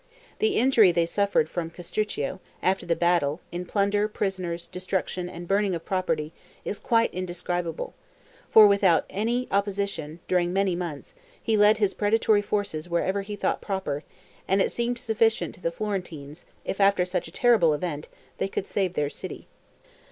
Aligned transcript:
The 0.39 0.57
injury 0.57 0.91
they 0.91 1.05
suffered 1.05 1.47
from 1.47 1.69
Castruccio, 1.69 2.39
after 2.63 2.87
the 2.87 2.95
battle, 2.95 3.39
in 3.51 3.65
plunder, 3.65 4.07
prisoners, 4.07 4.65
destruction, 4.65 5.29
and 5.29 5.47
burning 5.47 5.75
of 5.75 5.85
property, 5.85 6.33
is 6.65 6.79
quite 6.79 7.13
indescribable; 7.13 7.93
for, 8.49 8.65
without 8.65 9.05
any 9.11 9.47
opposition, 9.51 10.19
during 10.27 10.51
many 10.51 10.75
months, 10.75 11.13
he 11.39 11.55
led 11.55 11.77
his 11.77 11.93
predatory 11.93 12.41
forces 12.41 12.89
wherever 12.89 13.21
he 13.21 13.35
thought 13.35 13.61
proper, 13.61 14.03
and 14.47 14.59
it 14.59 14.71
seemed 14.71 14.97
sufficient 14.97 15.53
to 15.53 15.61
the 15.61 15.69
Florentines 15.69 16.47
if, 16.65 16.81
after 16.81 17.05
such 17.05 17.27
a 17.27 17.31
terrible 17.31 17.71
event, 17.71 18.07
they 18.39 18.47
could 18.47 18.65
save 18.65 18.93
their 18.93 19.07
city. 19.07 19.45